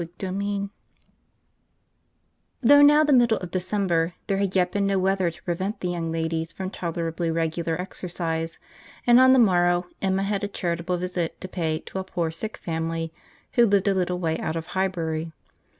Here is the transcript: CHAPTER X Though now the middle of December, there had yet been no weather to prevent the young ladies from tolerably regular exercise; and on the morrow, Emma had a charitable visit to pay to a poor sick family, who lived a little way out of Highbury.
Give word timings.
CHAPTER 0.01 0.29
X 0.35 0.65
Though 2.63 2.81
now 2.81 3.03
the 3.03 3.13
middle 3.13 3.37
of 3.37 3.51
December, 3.51 4.15
there 4.25 4.37
had 4.37 4.55
yet 4.55 4.71
been 4.71 4.87
no 4.87 4.97
weather 4.97 5.29
to 5.29 5.43
prevent 5.43 5.79
the 5.79 5.89
young 5.89 6.11
ladies 6.11 6.51
from 6.51 6.71
tolerably 6.71 7.29
regular 7.29 7.79
exercise; 7.79 8.57
and 9.05 9.19
on 9.19 9.31
the 9.33 9.37
morrow, 9.37 9.85
Emma 10.01 10.23
had 10.23 10.43
a 10.43 10.47
charitable 10.47 10.97
visit 10.97 11.39
to 11.41 11.47
pay 11.47 11.77
to 11.81 11.99
a 11.99 12.03
poor 12.03 12.31
sick 12.31 12.57
family, 12.57 13.13
who 13.51 13.67
lived 13.67 13.87
a 13.87 13.93
little 13.93 14.17
way 14.17 14.39
out 14.39 14.55
of 14.55 14.65
Highbury. 14.73 15.33